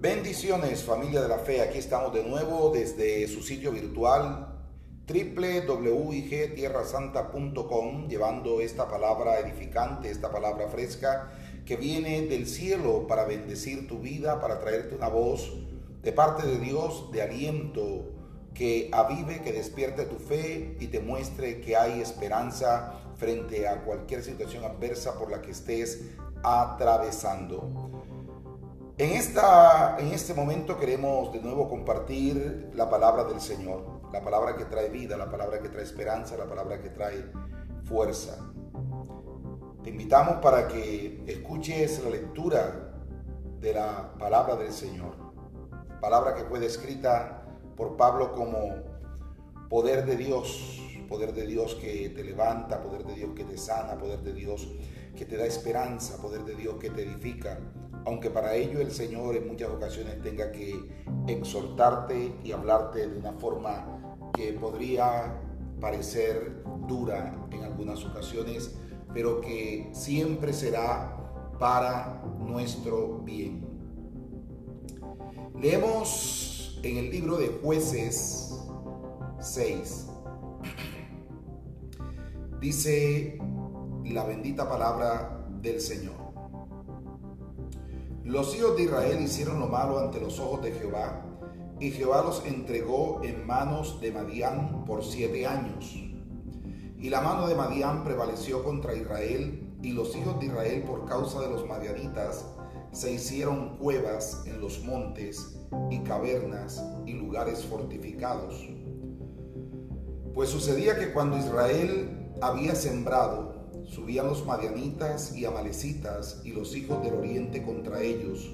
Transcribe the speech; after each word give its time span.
Bendiciones 0.00 0.84
familia 0.84 1.20
de 1.20 1.26
la 1.26 1.38
fe, 1.38 1.60
aquí 1.60 1.78
estamos 1.78 2.14
de 2.14 2.22
nuevo 2.22 2.70
desde 2.72 3.26
su 3.26 3.42
sitio 3.42 3.72
virtual 3.72 4.46
www.igtierrasanta.com 5.08 8.06
llevando 8.06 8.60
esta 8.60 8.86
palabra 8.86 9.40
edificante, 9.40 10.08
esta 10.08 10.30
palabra 10.30 10.68
fresca 10.68 11.32
que 11.66 11.76
viene 11.76 12.26
del 12.26 12.46
cielo 12.46 13.08
para 13.08 13.24
bendecir 13.24 13.88
tu 13.88 13.98
vida, 13.98 14.40
para 14.40 14.60
traerte 14.60 14.94
una 14.94 15.08
voz 15.08 15.52
de 16.00 16.12
parte 16.12 16.46
de 16.46 16.60
Dios 16.60 17.10
de 17.10 17.22
aliento 17.22 18.12
que 18.54 18.90
avive, 18.92 19.42
que 19.42 19.52
despierte 19.52 20.04
tu 20.04 20.20
fe 20.20 20.76
y 20.78 20.86
te 20.86 21.00
muestre 21.00 21.60
que 21.60 21.76
hay 21.76 22.00
esperanza 22.00 23.00
frente 23.16 23.66
a 23.66 23.82
cualquier 23.82 24.22
situación 24.22 24.62
adversa 24.62 25.18
por 25.18 25.28
la 25.28 25.42
que 25.42 25.50
estés 25.50 26.04
atravesando. 26.44 27.98
En, 28.98 29.12
esta, 29.12 29.96
en 30.00 30.08
este 30.08 30.34
momento 30.34 30.76
queremos 30.76 31.32
de 31.32 31.40
nuevo 31.40 31.68
compartir 31.68 32.72
la 32.74 32.90
palabra 32.90 33.22
del 33.22 33.40
Señor, 33.40 34.00
la 34.12 34.24
palabra 34.24 34.56
que 34.56 34.64
trae 34.64 34.88
vida, 34.88 35.16
la 35.16 35.30
palabra 35.30 35.60
que 35.60 35.68
trae 35.68 35.84
esperanza, 35.84 36.36
la 36.36 36.46
palabra 36.46 36.80
que 36.80 36.90
trae 36.90 37.24
fuerza. 37.84 38.50
Te 39.84 39.90
invitamos 39.90 40.38
para 40.42 40.66
que 40.66 41.22
escuches 41.28 42.02
la 42.02 42.10
lectura 42.10 42.92
de 43.60 43.72
la 43.72 44.14
palabra 44.18 44.56
del 44.56 44.72
Señor, 44.72 45.14
palabra 46.00 46.34
que 46.34 46.42
fue 46.42 46.58
descrita 46.58 47.44
por 47.76 47.96
Pablo 47.96 48.32
como 48.32 48.82
poder 49.68 50.06
de 50.06 50.16
Dios, 50.16 50.82
poder 51.08 51.34
de 51.34 51.46
Dios 51.46 51.76
que 51.76 52.08
te 52.08 52.24
levanta, 52.24 52.82
poder 52.82 53.04
de 53.04 53.14
Dios 53.14 53.30
que 53.36 53.44
te 53.44 53.58
sana, 53.58 53.96
poder 53.96 54.22
de 54.22 54.32
Dios 54.32 54.68
que 55.16 55.24
te 55.24 55.36
da 55.36 55.46
esperanza, 55.46 56.20
poder 56.20 56.42
de 56.42 56.56
Dios 56.56 56.78
que 56.80 56.90
te 56.90 57.02
edifica, 57.02 57.60
aunque 58.08 58.30
para 58.30 58.54
ello 58.54 58.80
el 58.80 58.90
Señor 58.90 59.36
en 59.36 59.46
muchas 59.46 59.68
ocasiones 59.68 60.22
tenga 60.22 60.50
que 60.50 60.74
exhortarte 61.26 62.32
y 62.42 62.52
hablarte 62.52 63.06
de 63.06 63.18
una 63.18 63.32
forma 63.32 63.86
que 64.32 64.54
podría 64.54 65.38
parecer 65.78 66.64
dura 66.86 67.46
en 67.50 67.64
algunas 67.64 68.02
ocasiones, 68.06 68.74
pero 69.12 69.42
que 69.42 69.90
siempre 69.92 70.54
será 70.54 71.16
para 71.58 72.22
nuestro 72.38 73.18
bien. 73.18 73.68
Leemos 75.60 76.80
en 76.82 76.96
el 76.96 77.10
libro 77.10 77.36
de 77.36 77.48
jueces 77.62 78.58
6. 79.38 80.06
Dice 82.58 83.38
la 84.06 84.24
bendita 84.24 84.66
palabra 84.66 85.46
del 85.60 85.78
Señor. 85.78 86.27
Los 88.28 88.54
hijos 88.54 88.76
de 88.76 88.82
Israel 88.82 89.22
hicieron 89.22 89.58
lo 89.58 89.68
malo 89.68 89.98
ante 89.98 90.20
los 90.20 90.38
ojos 90.38 90.60
de 90.62 90.72
Jehová, 90.72 91.24
y 91.80 91.92
Jehová 91.92 92.22
los 92.22 92.44
entregó 92.44 93.22
en 93.24 93.46
manos 93.46 94.02
de 94.02 94.12
Madián 94.12 94.84
por 94.84 95.02
siete 95.02 95.46
años. 95.46 95.94
Y 96.98 97.08
la 97.08 97.22
mano 97.22 97.48
de 97.48 97.54
Madián 97.54 98.04
prevaleció 98.04 98.62
contra 98.62 98.94
Israel, 98.94 99.74
y 99.80 99.92
los 99.92 100.14
hijos 100.14 100.38
de 100.40 100.44
Israel 100.44 100.82
por 100.82 101.06
causa 101.06 101.40
de 101.40 101.48
los 101.48 101.66
madianitas 101.66 102.44
se 102.92 103.12
hicieron 103.12 103.78
cuevas 103.78 104.42
en 104.44 104.60
los 104.60 104.84
montes 104.84 105.58
y 105.88 106.00
cavernas 106.00 106.84
y 107.06 107.14
lugares 107.14 107.64
fortificados. 107.64 108.68
Pues 110.34 110.50
sucedía 110.50 110.98
que 110.98 111.14
cuando 111.14 111.38
Israel 111.38 112.30
había 112.42 112.74
sembrado, 112.74 113.47
subían 113.88 114.26
los 114.26 114.44
madianitas 114.44 115.34
y 115.36 115.46
amalecitas 115.46 116.42
y 116.44 116.52
los 116.52 116.76
hijos 116.76 117.02
del 117.02 117.14
oriente 117.14 117.62
contra 117.62 118.02
ellos, 118.02 118.50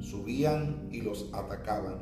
subían 0.00 0.88
y 0.90 1.00
los 1.00 1.28
atacaban. 1.32 2.00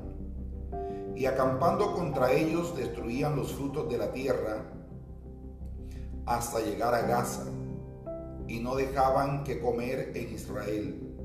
Y 1.17 1.27
acampando 1.27 1.94
contra 1.94 2.33
ellos 2.33 2.77
destruían 2.77 3.37
los 3.37 3.53
frutos 3.53 3.89
de 3.89 3.99
la 3.99 4.12
tierra 4.12 4.71
hasta 6.27 6.61
llegar 6.61 6.94
a 6.94 7.03
Gaza, 7.03 7.44
y 8.47 8.61
no 8.61 8.77
dejaban 8.77 9.44
que 9.44 9.61
comer 9.61 10.12
en 10.15 10.34
Israel, 10.34 11.17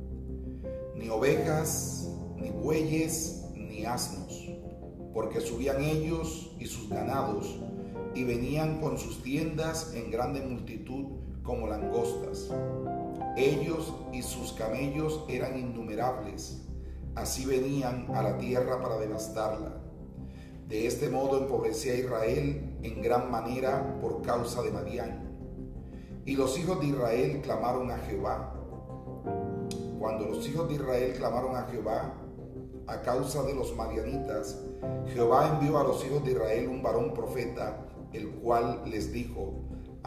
ni 0.96 1.09
ovejas, 1.09 2.09
ni 2.38 2.50
bueyes, 2.50 3.46
ni 3.56 3.86
asnos, 3.86 4.50
porque 5.14 5.42
subían 5.42 5.81
ellos 5.81 6.56
y 6.59 6.66
sus 6.66 6.90
ganados, 6.90 7.59
y 8.16 8.24
venían 8.24 8.80
con 8.80 8.98
sus 8.98 9.22
tiendas 9.22 9.94
en 9.94 10.12
grande 10.12 10.42
multitud 10.42 11.19
como 11.44 11.68
langostas. 11.68 12.50
Ellos 13.38 13.94
y 14.12 14.22
sus 14.22 14.54
camellos 14.54 15.24
eran 15.30 15.58
innumerables, 15.58 16.66
así 17.16 17.46
venían 17.46 18.08
a 18.14 18.24
la 18.24 18.38
tierra 18.38 18.82
para 18.82 18.98
devastarla. 18.98 19.82
De 20.68 20.86
este 20.86 21.10
modo 21.10 21.40
empobrecía 21.40 21.94
a 21.94 21.98
Israel 21.98 22.78
en 22.84 23.02
gran 23.02 23.32
manera 23.32 23.98
por 24.02 24.22
causa 24.22 24.62
de 24.62 24.72
Madián. 24.72 25.30
Y 26.26 26.36
los 26.36 26.60
hijos 26.60 26.80
de 26.80 26.88
Israel 26.88 27.42
clamaron 27.42 27.90
a 27.90 27.98
Jehová. 27.98 28.54
Cuando 29.98 30.28
los 30.28 30.48
hijos 30.48 30.68
de 30.68 30.76
Israel 30.76 31.14
clamaron 31.18 31.56
a 31.56 31.64
Jehová 31.64 32.14
a 32.86 33.02
causa 33.02 33.44
de 33.44 33.56
los 33.56 33.76
madianitas, 33.76 34.60
Jehová 35.14 35.58
envió 35.60 35.80
a 35.80 35.84
los 35.84 36.06
hijos 36.06 36.24
de 36.24 36.32
Israel 36.32 36.70
un 36.70 36.84
varón 36.84 37.14
profeta, 37.14 37.88
el 38.14 38.30
cual 38.36 38.84
les 38.86 39.12
dijo, 39.12 39.54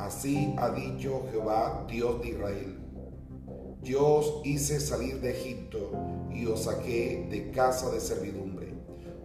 Así 0.03 0.53
ha 0.59 0.71
dicho 0.71 1.29
Jehová, 1.31 1.87
Dios 1.89 2.21
de 2.21 2.31
Israel. 2.31 2.77
Yo 3.83 4.05
os 4.05 4.41
hice 4.45 4.81
salir 4.81 5.21
de 5.21 5.31
Egipto 5.31 5.93
y 6.29 6.45
os 6.45 6.65
saqué 6.65 7.29
de 7.31 7.53
casa 7.53 7.89
de 7.89 8.01
servidumbre. 8.01 8.75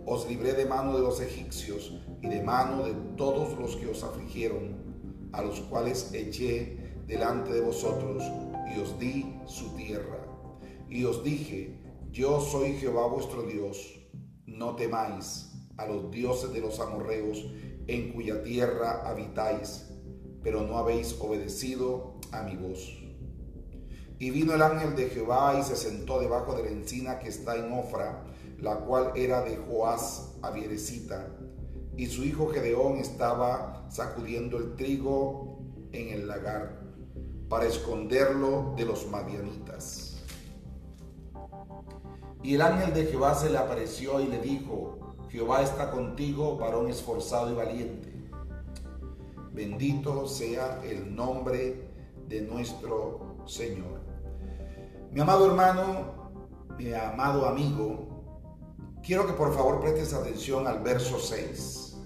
Os 0.05 0.29
libré 0.29 0.53
de 0.53 0.67
mano 0.67 0.95
de 0.95 1.01
los 1.01 1.19
egipcios 1.19 1.99
y 2.21 2.27
de 2.27 2.43
mano 2.43 2.85
de 2.85 2.93
todos 3.17 3.57
los 3.57 3.75
que 3.75 3.87
os 3.87 4.03
afligieron, 4.03 5.29
a 5.33 5.41
los 5.41 5.61
cuales 5.61 6.13
eché 6.13 6.77
delante 7.07 7.53
de 7.53 7.61
vosotros 7.61 8.23
y 8.71 8.79
os 8.79 8.99
di 8.99 9.35
su 9.47 9.75
tierra. 9.75 10.27
Y 10.91 11.05
os 11.05 11.23
dije, 11.23 11.81
yo 12.11 12.39
soy 12.39 12.73
Jehová 12.73 13.07
vuestro 13.07 13.41
Dios, 13.41 13.99
no 14.45 14.75
temáis 14.75 15.53
a 15.75 15.87
los 15.87 16.11
dioses 16.11 16.53
de 16.53 16.61
los 16.61 16.79
amorreos 16.79 17.43
en 17.87 18.13
cuya 18.13 18.43
tierra 18.43 19.01
habitáis 19.09 19.86
pero 20.47 20.61
no 20.61 20.77
habéis 20.77 21.13
obedecido 21.19 22.13
a 22.31 22.41
mi 22.43 22.55
voz. 22.55 22.97
Y 24.17 24.29
vino 24.29 24.53
el 24.53 24.61
ángel 24.61 24.95
de 24.95 25.09
Jehová 25.09 25.59
y 25.59 25.63
se 25.63 25.75
sentó 25.75 26.21
debajo 26.21 26.55
de 26.55 26.63
la 26.63 26.69
encina 26.69 27.19
que 27.19 27.27
está 27.27 27.57
en 27.57 27.73
Ofra, 27.73 28.23
la 28.57 28.77
cual 28.77 29.11
era 29.15 29.41
de 29.41 29.57
Joás 29.57 30.35
Avierecita. 30.41 31.27
Y 31.97 32.05
su 32.05 32.23
hijo 32.23 32.47
Gedeón 32.47 32.95
estaba 32.95 33.87
sacudiendo 33.89 34.57
el 34.57 34.77
trigo 34.77 35.59
en 35.91 36.13
el 36.13 36.29
lagar 36.29 36.81
para 37.49 37.65
esconderlo 37.65 38.73
de 38.77 38.85
los 38.85 39.05
madianitas. 39.09 40.23
Y 42.41 42.55
el 42.55 42.61
ángel 42.61 42.93
de 42.93 43.03
Jehová 43.07 43.35
se 43.35 43.49
le 43.49 43.57
apareció 43.57 44.21
y 44.21 44.27
le 44.27 44.39
dijo, 44.39 44.97
Jehová 45.29 45.61
está 45.61 45.91
contigo, 45.91 46.55
varón 46.55 46.87
esforzado 46.89 47.51
y 47.51 47.55
valiente. 47.55 48.16
Bendito 49.57 50.27
sea 50.27 50.83
el 50.83 51.15
nombre 51.15 51.89
de 52.27 52.41
nuestro 52.41 53.41
Señor. 53.47 54.01
Mi 55.11 55.19
amado 55.19 55.47
hermano, 55.47 56.29
mi 56.77 56.93
amado 56.93 57.47
amigo, 57.47 58.07
quiero 59.01 59.25
que 59.25 59.33
por 59.33 59.51
favor 59.55 59.79
prestes 59.79 60.13
atención 60.13 60.67
al 60.67 60.83
verso 60.83 61.17
6. 61.17 61.97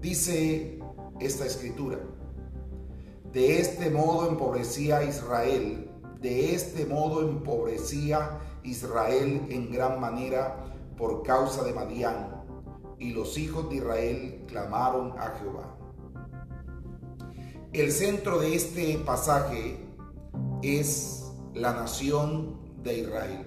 Dice 0.00 0.78
esta 1.18 1.44
escritura, 1.44 1.98
de 3.32 3.58
este 3.58 3.90
modo 3.90 4.28
empobrecía 4.28 5.02
Israel, 5.02 5.90
de 6.20 6.54
este 6.54 6.86
modo 6.86 7.28
empobrecía 7.28 8.38
Israel 8.62 9.44
en 9.50 9.72
gran 9.72 9.98
manera 9.98 10.72
por 10.96 11.24
causa 11.24 11.64
de 11.64 11.72
Madián, 11.72 12.44
y 13.00 13.12
los 13.12 13.36
hijos 13.38 13.68
de 13.70 13.76
Israel 13.78 14.44
clamaron 14.46 15.18
a 15.18 15.30
Jehová. 15.30 15.79
El 17.72 17.92
centro 17.92 18.40
de 18.40 18.56
este 18.56 18.98
pasaje 18.98 19.78
es 20.60 21.30
la 21.54 21.72
nación 21.72 22.56
de 22.82 22.98
Israel. 22.98 23.46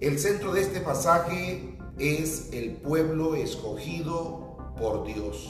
El 0.00 0.18
centro 0.18 0.52
de 0.52 0.62
este 0.62 0.80
pasaje 0.80 1.78
es 1.96 2.52
el 2.52 2.72
pueblo 2.72 3.36
escogido 3.36 4.56
por 4.76 5.04
Dios. 5.04 5.48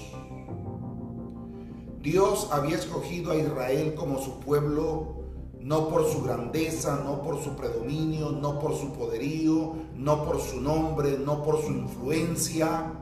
Dios 2.02 2.50
había 2.52 2.76
escogido 2.76 3.32
a 3.32 3.36
Israel 3.36 3.94
como 3.94 4.18
su 4.18 4.38
pueblo 4.38 5.24
no 5.62 5.88
por 5.88 6.06
su 6.06 6.22
grandeza, 6.22 7.00
no 7.02 7.22
por 7.22 7.42
su 7.42 7.56
predominio, 7.56 8.30
no 8.30 8.58
por 8.58 8.76
su 8.76 8.92
poderío, 8.92 9.74
no 9.94 10.22
por 10.26 10.38
su 10.38 10.60
nombre, 10.60 11.16
no 11.18 11.42
por 11.42 11.62
su 11.62 11.72
influencia 11.72 12.92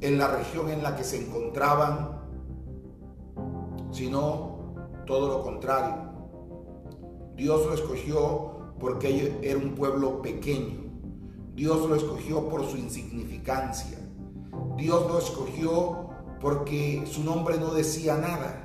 en 0.00 0.18
la 0.18 0.26
región 0.26 0.68
en 0.68 0.82
la 0.82 0.96
que 0.96 1.04
se 1.04 1.24
encontraban, 1.24 2.21
sino 3.92 4.74
todo 5.06 5.28
lo 5.28 5.42
contrario. 5.42 6.10
Dios 7.36 7.66
lo 7.66 7.74
escogió 7.74 8.74
porque 8.80 9.38
era 9.42 9.58
un 9.58 9.74
pueblo 9.74 10.20
pequeño. 10.22 10.82
Dios 11.54 11.88
lo 11.88 11.94
escogió 11.94 12.48
por 12.48 12.64
su 12.66 12.76
insignificancia. 12.76 13.98
Dios 14.76 15.06
lo 15.06 15.18
escogió 15.18 16.08
porque 16.40 17.04
su 17.06 17.22
nombre 17.22 17.58
no 17.58 17.72
decía 17.72 18.16
nada. 18.16 18.58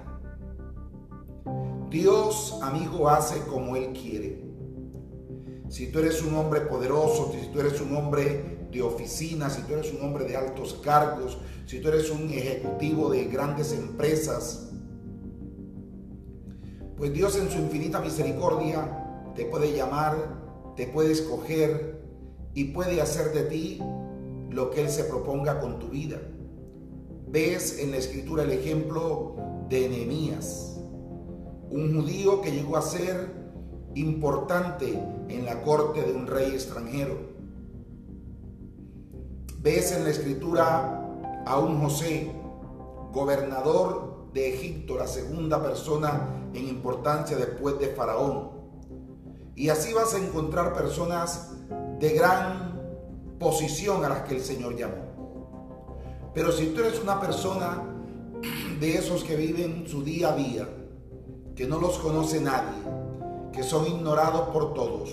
Dios, 1.89 2.59
amigo, 2.61 3.09
hace 3.09 3.41
como 3.47 3.75
Él 3.75 3.93
quiere. 3.93 4.43
Si 5.69 5.91
tú 5.91 5.99
eres 5.99 6.23
un 6.23 6.35
hombre 6.35 6.61
poderoso, 6.61 7.31
si 7.31 7.47
tú 7.47 7.59
eres 7.59 7.79
un 7.81 7.95
hombre 7.95 8.67
de 8.71 8.81
oficina, 8.81 9.49
si 9.49 9.61
tú 9.63 9.73
eres 9.73 9.93
un 9.93 10.05
hombre 10.05 10.25
de 10.25 10.35
altos 10.35 10.79
cargos, 10.83 11.37
si 11.65 11.79
tú 11.79 11.89
eres 11.89 12.09
un 12.09 12.29
ejecutivo 12.29 13.09
de 13.09 13.25
grandes 13.25 13.73
empresas, 13.73 14.71
pues 16.97 17.13
Dios 17.13 17.37
en 17.37 17.49
su 17.49 17.59
infinita 17.59 17.99
misericordia 17.99 19.31
te 19.35 19.45
puede 19.45 19.71
llamar, 19.71 20.15
te 20.75 20.87
puede 20.87 21.11
escoger 21.11 22.01
y 22.55 22.65
puede 22.65 23.01
hacer 23.01 23.33
de 23.33 23.43
ti 23.43 23.79
lo 24.49 24.71
que 24.71 24.81
Él 24.81 24.89
se 24.89 25.03
proponga 25.03 25.59
con 25.59 25.77
tu 25.77 25.89
vida. 25.89 26.19
Ves 27.27 27.79
en 27.79 27.91
la 27.91 27.97
escritura 27.97 28.43
el 28.43 28.51
ejemplo 28.51 29.35
de 29.69 29.87
Nehemías, 29.89 30.79
un 31.69 31.93
judío 31.95 32.41
que 32.41 32.51
llegó 32.51 32.77
a 32.77 32.81
ser 32.81 33.31
importante 33.93 34.99
en 35.27 35.45
la 35.45 35.61
corte 35.61 36.01
de 36.01 36.13
un 36.13 36.25
rey 36.25 36.51
extranjero. 36.51 37.15
Ves 39.59 39.91
en 39.91 40.03
la 40.03 40.09
escritura 40.09 41.43
a 41.45 41.59
un 41.59 41.79
José, 41.79 42.31
gobernador 43.11 44.16
Egipto, 44.45 44.97
la 44.97 45.07
segunda 45.07 45.61
persona 45.61 46.49
en 46.53 46.67
importancia 46.67 47.37
después 47.37 47.79
de 47.79 47.87
Faraón. 47.89 48.51
Y 49.55 49.69
así 49.69 49.93
vas 49.93 50.13
a 50.13 50.19
encontrar 50.19 50.73
personas 50.73 51.51
de 51.99 52.09
gran 52.11 52.81
posición 53.39 54.03
a 54.05 54.09
las 54.09 54.21
que 54.21 54.35
el 54.35 54.41
Señor 54.41 54.75
llamó. 54.75 56.31
Pero 56.33 56.51
si 56.51 56.67
tú 56.67 56.81
eres 56.81 57.01
una 57.01 57.19
persona 57.19 57.83
de 58.79 58.95
esos 58.95 59.23
que 59.23 59.35
viven 59.35 59.85
su 59.87 60.03
día 60.03 60.33
a 60.33 60.35
día, 60.35 60.67
que 61.55 61.65
no 61.65 61.79
los 61.79 61.97
conoce 61.97 62.39
nadie, 62.39 62.83
que 63.51 63.63
son 63.63 63.87
ignorados 63.87 64.49
por 64.49 64.75
todos, 64.75 65.09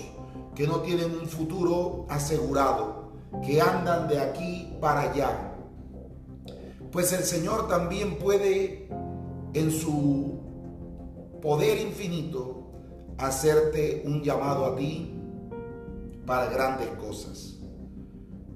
que 0.53 0.67
no 0.67 0.81
tienen 0.81 1.11
un 1.19 1.27
futuro 1.27 2.05
asegurado, 2.09 3.11
que 3.43 3.59
andan 3.59 4.07
de 4.07 4.19
aquí 4.19 4.77
para 4.79 5.01
allá, 5.01 5.55
pues 6.91 7.11
el 7.11 7.23
Señor 7.23 7.67
también 7.67 8.17
puede 8.19 8.87
en 9.55 9.71
su 9.71 10.41
poder 11.41 11.79
infinito 11.79 12.71
hacerte 13.17 14.03
un 14.05 14.21
llamado 14.21 14.65
a 14.65 14.75
ti 14.75 15.17
para 16.25 16.47
grandes 16.47 16.89
cosas. 16.89 17.57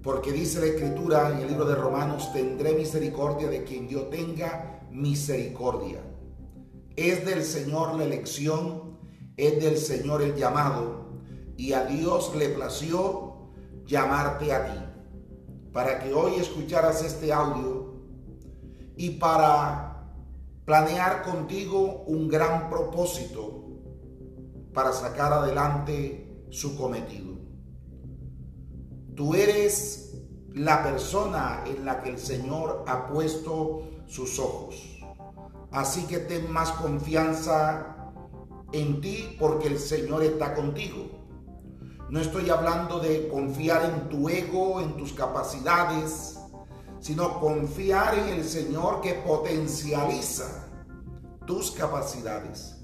Porque 0.04 0.34
dice 0.34 0.60
la 0.60 0.66
escritura 0.66 1.32
en 1.32 1.40
el 1.40 1.48
libro 1.48 1.66
de 1.66 1.76
Romanos, 1.76 2.34
tendré 2.34 2.74
misericordia 2.74 3.48
de 3.48 3.64
quien 3.64 3.88
yo 3.88 4.08
tenga 4.08 4.88
misericordia. 4.92 6.02
Es 6.98 7.26
del 7.26 7.44
Señor 7.44 7.96
la 7.96 8.04
elección, 8.04 8.98
es 9.38 9.64
del 9.64 9.78
Señor 9.78 10.22
el 10.22 10.36
llamado, 10.36 11.22
y 11.56 11.72
a 11.72 11.86
Dios 11.86 12.36
le 12.36 12.50
plació 12.50 13.52
llamarte 13.86 14.52
a 14.54 14.66
ti, 14.66 14.80
para 15.72 16.00
que 16.00 16.14
hoy 16.14 16.36
escucharas 16.36 17.04
este 17.04 17.32
audio 17.32 17.94
y 18.98 19.12
para 19.12 19.89
planear 20.70 21.24
contigo 21.24 22.04
un 22.06 22.28
gran 22.28 22.70
propósito 22.70 23.66
para 24.72 24.94
sacar 24.94 25.34
adelante 25.34 26.46
su 26.52 26.78
cometido. 26.78 27.40
Tú 29.16 29.34
eres 29.34 30.14
la 30.54 30.84
persona 30.84 31.64
en 31.66 31.86
la 31.86 32.04
que 32.04 32.12
el 32.12 32.20
Señor 32.20 32.86
ha 32.86 33.08
puesto 33.08 33.82
sus 34.06 34.38
ojos. 34.38 35.04
Así 35.72 36.06
que 36.06 36.20
ten 36.20 36.52
más 36.52 36.70
confianza 36.74 38.14
en 38.72 39.02
ti 39.02 39.38
porque 39.40 39.70
el 39.70 39.80
Señor 39.80 40.22
está 40.22 40.54
contigo. 40.54 41.10
No 42.12 42.20
estoy 42.20 42.48
hablando 42.52 43.00
de 43.00 43.28
confiar 43.28 43.86
en 43.86 44.10
tu 44.10 44.30
ego, 44.30 44.82
en 44.82 44.98
tus 44.98 45.14
capacidades, 45.14 46.39
sino 47.00 47.40
confiar 47.40 48.18
en 48.18 48.30
el 48.30 48.44
Señor 48.44 49.02
que 49.02 49.14
potencializa 49.14 50.68
tus 51.46 51.72
capacidades, 51.72 52.78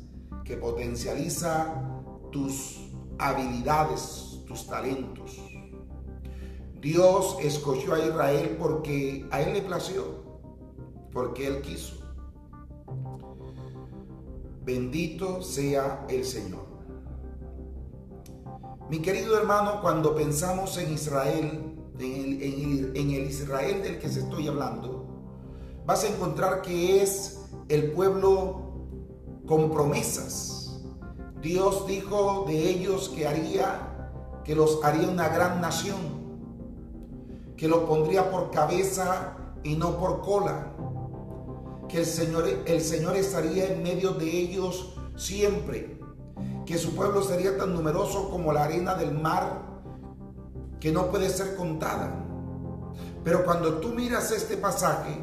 que 0.43 0.57
potencializa 0.57 1.83
tus 2.31 2.89
habilidades, 3.17 4.41
tus 4.47 4.67
talentos. 4.67 5.39
Dios 6.81 7.37
escogió 7.41 7.95
a 7.95 7.99
Israel 7.99 8.57
porque 8.59 9.27
a 9.31 9.41
Él 9.41 9.53
le 9.53 9.61
plació, 9.61 10.23
porque 11.11 11.47
Él 11.47 11.61
quiso. 11.61 11.95
Bendito 14.63 15.41
sea 15.41 16.05
el 16.09 16.23
Señor. 16.25 16.65
Mi 18.89 18.99
querido 18.99 19.37
hermano, 19.37 19.81
cuando 19.81 20.15
pensamos 20.15 20.77
en 20.77 20.93
Israel, 20.93 21.75
en 21.99 23.11
el, 23.11 23.14
Israel 23.25 23.83
del 23.83 23.99
que 23.99 24.09
se 24.09 24.21
estoy 24.21 24.47
hablando, 24.47 25.05
vas 25.85 26.03
a 26.03 26.07
encontrar 26.07 26.61
que 26.61 27.01
es 27.01 27.41
el 27.69 27.91
pueblo 27.91 28.61
con 29.45 29.71
promesas. 29.71 30.81
Dios 31.41 31.85
dijo 31.87 32.45
de 32.47 32.69
ellos 32.69 33.09
que 33.09 33.27
haría, 33.27 34.09
que 34.43 34.55
los 34.55 34.83
haría 34.83 35.07
una 35.07 35.29
gran 35.29 35.61
nación 35.61 36.15
que 37.57 37.67
lo 37.67 37.85
pondría 37.85 38.31
por 38.31 38.51
cabeza 38.51 39.37
y 39.63 39.75
no 39.75 39.97
por 39.97 40.21
cola, 40.21 40.73
que 41.87 41.99
el 41.99 42.05
Señor, 42.05 42.45
el 42.65 42.81
Señor 42.81 43.15
estaría 43.15 43.71
en 43.71 43.83
medio 43.83 44.11
de 44.11 44.29
ellos 44.29 44.95
siempre, 45.15 45.99
que 46.65 46.77
su 46.77 46.95
pueblo 46.95 47.21
sería 47.21 47.57
tan 47.57 47.73
numeroso 47.73 48.29
como 48.29 48.51
la 48.51 48.65
arena 48.65 48.95
del 48.95 49.13
mar, 49.13 49.61
que 50.79 50.91
no 50.91 51.09
puede 51.09 51.29
ser 51.29 51.55
contada. 51.55 52.24
Pero 53.25 53.43
cuando 53.43 53.79
tú 53.79 53.89
miras 53.89 54.31
este 54.31 54.55
pasaje, 54.55 55.17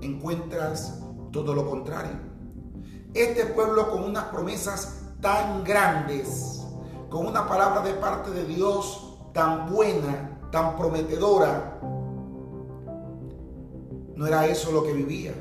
encuentras 0.00 1.02
todo 1.32 1.52
lo 1.52 1.68
contrario. 1.68 2.12
Este 3.12 3.44
pueblo 3.46 3.90
con 3.90 4.04
unas 4.04 4.26
promesas 4.26 5.02
tan 5.20 5.64
grandes, 5.64 6.64
con 7.10 7.26
una 7.26 7.48
palabra 7.48 7.82
de 7.82 7.92
parte 7.94 8.30
de 8.30 8.44
Dios 8.44 9.18
tan 9.34 9.68
buena, 9.68 10.38
tan 10.52 10.76
prometedora, 10.76 11.80
no 14.14 14.24
era 14.24 14.46
eso 14.46 14.70
lo 14.70 14.84
que 14.84 14.92
vivía. 14.92 15.34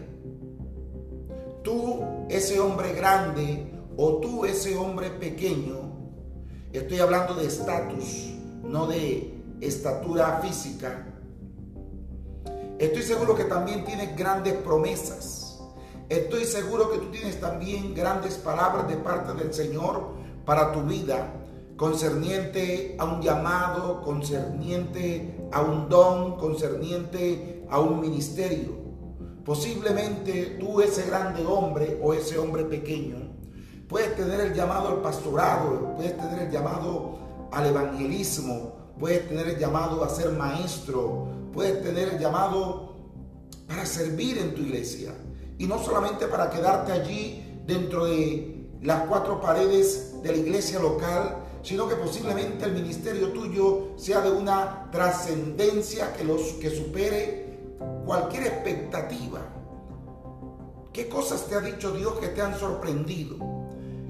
Tú, 1.64 2.04
ese 2.28 2.60
hombre 2.60 2.94
grande, 2.94 3.72
o 3.98 4.18
tú, 4.18 4.46
ese 4.46 4.76
hombre 4.76 5.12
pequeño, 5.12 5.76
estoy 6.74 7.00
hablando 7.00 7.36
de 7.36 7.46
estatus, 7.46 8.34
no 8.64 8.88
de 8.88 9.37
estatura 9.62 10.40
física. 10.42 11.06
Estoy 12.80 13.04
seguro 13.04 13.36
que 13.36 13.46
también 13.46 13.86
tienes 13.86 14.16
grandes 14.16 14.54
promesas. 14.54 15.60
Estoy 16.10 16.46
seguro 16.46 16.92
que 16.92 17.00
tú 17.00 17.12
tienes 17.12 17.40
también 17.40 17.94
grandes 17.94 18.36
palabras 18.36 18.88
de 18.88 18.98
parte 18.98 19.34
del 19.34 19.54
Señor 19.54 20.12
para 20.46 20.72
tu 20.72 20.84
vida 20.84 21.34
concerniente 21.78 22.96
a 22.98 23.06
un 23.06 23.22
llamado, 23.22 24.02
concerniente 24.02 25.48
a 25.52 25.62
un 25.62 25.88
don, 25.88 26.38
concerniente 26.38 27.66
a 27.70 27.80
un 27.80 28.02
ministerio. 28.02 28.76
Posiblemente 29.46 30.58
tú, 30.60 30.82
ese 30.82 31.08
grande 31.08 31.46
hombre 31.46 32.00
o 32.04 32.14
ese 32.14 32.38
hombre 32.38 32.66
pequeño, 32.66 33.32
puedes 33.88 34.16
tener 34.16 34.42
el 34.42 34.54
llamado 34.54 34.90
al 34.90 35.02
pastorado, 35.02 35.94
puedes 35.96 36.18
tener 36.18 36.48
el 36.48 36.52
llamado 36.52 37.20
al 37.52 37.68
evangelismo, 37.68 38.77
puedes 39.00 39.28
tener 39.28 39.48
el 39.48 39.58
llamado 39.58 40.04
a 40.04 40.10
ser 40.10 40.32
maestro, 40.32 41.28
puedes 41.54 41.82
tener 41.84 42.10
el 42.10 42.20
llamado 42.20 42.96
para 43.68 43.86
servir 43.86 44.38
en 44.38 44.56
tu 44.56 44.62
iglesia. 44.62 45.14
Y 45.58 45.66
no 45.66 45.84
solamente 45.84 46.28
para 46.28 46.50
quedarte 46.50 46.92
allí 46.92 47.62
dentro 47.66 48.06
de 48.06 48.70
las 48.82 49.08
cuatro 49.08 49.42
paredes 49.42 50.22
de 50.22 50.32
la 50.32 50.38
iglesia 50.38 50.80
local, 50.80 51.38
sino 51.64 51.88
que 51.88 51.96
posiblemente 51.96 52.66
el 52.66 52.74
ministerio 52.74 53.34
tuyo 53.34 53.90
sea 53.98 54.22
de 54.22 54.32
una 54.32 54.90
trascendencia 54.92 56.14
que, 56.14 56.24
los, 56.24 56.42
que 56.54 56.70
supere 56.70 57.60
cualquier 58.06 58.44
expectativa. 58.44 59.42
¿Qué 60.94 61.10
cosas 61.10 61.46
te 61.48 61.56
ha 61.56 61.60
dicho 61.60 61.92
Dios 61.92 62.14
que 62.20 62.28
te 62.28 62.42
han 62.42 62.58
sorprendido? 62.58 63.36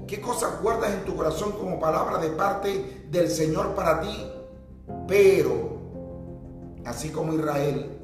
¿Qué 0.06 0.20
cosas 0.20 0.62
guardas 0.62 0.94
en 0.94 1.04
tu 1.04 1.16
corazón 1.16 1.52
como 1.52 1.78
palabra 1.78 2.18
de 2.18 2.30
parte 2.30 3.04
del 3.10 3.30
Señor 3.30 3.74
para 3.74 4.00
ti? 4.00 4.32
Pero, 5.08 5.78
así 6.84 7.08
como 7.08 7.34
Israel, 7.34 7.98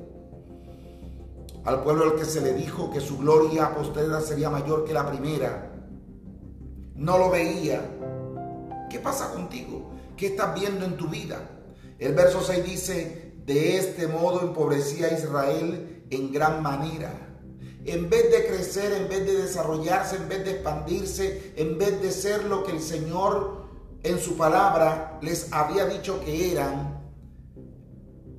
al 1.65 1.83
pueblo 1.83 2.05
al 2.05 2.17
que 2.17 2.25
se 2.25 2.41
le 2.41 2.55
dijo 2.55 2.91
que 2.91 3.01
su 3.01 3.19
gloria 3.19 3.75
posterior 3.75 4.21
sería 4.23 4.51
mayor 4.51 4.85
que 4.85 4.93
la 4.93 5.09
primera, 5.09 5.71
no 6.97 7.19
lo 7.19 7.31
veía 7.31 7.81
¿Qué 8.95 9.01
pasa 9.01 9.33
contigo? 9.33 9.91
¿Qué 10.17 10.27
estás 10.27 10.55
viendo 10.55 10.85
en 10.85 10.97
tu 10.97 11.09
vida? 11.09 11.51
El 11.99 12.15
verso 12.15 12.41
6 12.41 12.65
dice, 12.65 13.33
de 13.45 13.77
este 13.77 14.07
modo 14.07 14.41
empobrecía 14.41 15.09
a 15.09 15.15
Israel 15.15 16.05
en 16.11 16.31
gran 16.31 16.63
manera. 16.63 17.13
En 17.85 18.09
vez 18.09 18.31
de 18.31 18.47
crecer, 18.47 18.93
en 18.93 19.09
vez 19.09 19.27
de 19.27 19.35
desarrollarse, 19.43 20.15
en 20.15 20.29
vez 20.29 20.45
de 20.45 20.53
expandirse, 20.53 21.55
en 21.57 21.77
vez 21.77 22.01
de 22.03 22.13
ser 22.13 22.45
lo 22.45 22.63
que 22.63 22.71
el 22.71 22.81
Señor 22.81 23.64
en 24.05 24.19
su 24.19 24.37
palabra 24.37 25.19
les 25.23 25.51
había 25.53 25.87
dicho 25.87 26.21
que 26.21 26.53
eran, 26.53 27.03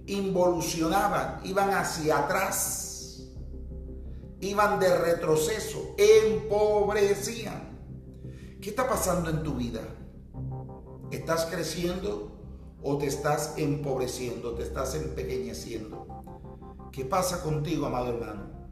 involucionaban, 0.06 1.42
iban 1.44 1.72
hacia 1.72 2.20
atrás, 2.20 3.24
iban 4.40 4.80
de 4.80 4.96
retroceso, 4.96 5.96
empobrecían. 5.98 7.80
¿Qué 8.62 8.70
está 8.70 8.88
pasando 8.88 9.32
en 9.32 9.42
tu 9.42 9.56
vida? 9.56 9.82
¿Estás 11.10 11.48
creciendo 11.48 12.32
o 12.84 12.98
te 13.00 13.08
estás 13.08 13.56
empobreciendo, 13.58 14.54
te 14.54 14.62
estás 14.62 14.94
empequeñeciendo? 14.94 16.06
¿Qué 16.92 17.06
pasa 17.06 17.42
contigo, 17.42 17.88
amado 17.88 18.10
hermano? 18.10 18.70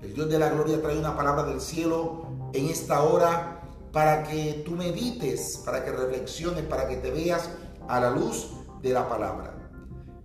El 0.00 0.14
Dios 0.14 0.28
de 0.28 0.38
la 0.38 0.50
gloria 0.50 0.80
trae 0.80 0.96
una 0.96 1.16
palabra 1.16 1.42
del 1.42 1.60
cielo 1.60 2.50
en 2.52 2.66
esta 2.68 3.02
hora 3.02 3.57
para 3.92 4.22
que 4.22 4.62
tú 4.64 4.72
medites, 4.72 5.62
para 5.64 5.84
que 5.84 5.90
reflexiones, 5.92 6.64
para 6.64 6.86
que 6.88 6.96
te 6.96 7.10
veas 7.10 7.48
a 7.88 8.00
la 8.00 8.10
luz 8.10 8.50
de 8.82 8.90
la 8.90 9.08
palabra. 9.08 9.54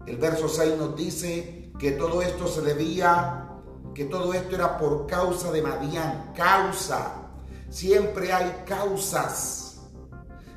El 0.06 0.18
verso 0.18 0.50
6 0.50 0.78
nos 0.78 0.96
dice 0.96 1.72
que 1.80 1.92
todo 1.92 2.22
esto 2.22 2.48
se 2.48 2.62
debía, 2.62 3.50
que 3.94 4.06
todo 4.06 4.34
esto 4.34 4.56
era 4.56 4.78
por 4.78 5.08
causa 5.08 5.52
de 5.52 5.62
Madián, 5.62 6.34
causa. 6.36 7.30
Siempre 7.70 8.32
hay 8.32 8.64
causas, 8.66 9.82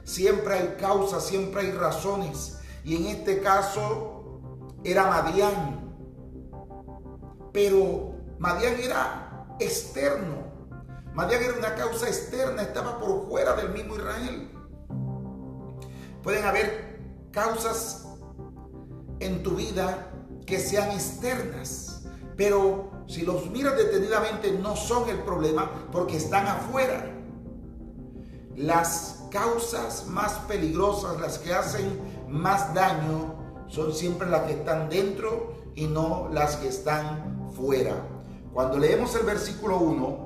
siempre 0.04 0.54
hay 0.54 0.76
causas, 0.78 1.24
siempre 1.24 1.62
hay 1.62 1.72
razones. 1.72 2.58
Y 2.84 2.96
en 2.96 3.06
este 3.06 3.40
caso 3.40 4.40
era 4.84 5.06
Madián. 5.06 5.96
Pero 7.52 8.14
Madián 8.38 8.74
era 8.80 9.46
externo. 9.58 10.45
Madián 11.16 11.42
era 11.42 11.54
una 11.58 11.74
causa 11.74 12.08
externa, 12.08 12.60
estaba 12.60 12.98
por 12.98 13.26
fuera 13.26 13.54
del 13.54 13.70
mismo 13.70 13.96
Israel. 13.96 14.50
Pueden 16.22 16.44
haber 16.44 17.00
causas 17.30 18.06
en 19.20 19.42
tu 19.42 19.52
vida 19.52 20.10
que 20.44 20.60
sean 20.60 20.90
externas, 20.90 22.04
pero 22.36 22.90
si 23.06 23.22
los 23.22 23.48
miras 23.48 23.78
detenidamente 23.78 24.52
no 24.52 24.76
son 24.76 25.08
el 25.08 25.20
problema 25.20 25.88
porque 25.90 26.18
están 26.18 26.48
afuera. 26.48 27.10
Las 28.54 29.24
causas 29.30 30.08
más 30.08 30.34
peligrosas, 30.40 31.18
las 31.18 31.38
que 31.38 31.54
hacen 31.54 31.98
más 32.28 32.74
daño, 32.74 33.64
son 33.68 33.94
siempre 33.94 34.28
las 34.28 34.42
que 34.42 34.52
están 34.52 34.90
dentro 34.90 35.54
y 35.74 35.86
no 35.86 36.28
las 36.30 36.56
que 36.56 36.68
están 36.68 37.50
fuera. 37.56 38.06
Cuando 38.52 38.76
leemos 38.76 39.14
el 39.14 39.24
versículo 39.24 39.78
1, 39.78 40.25